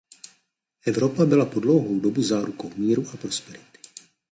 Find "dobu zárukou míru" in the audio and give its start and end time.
1.99-3.05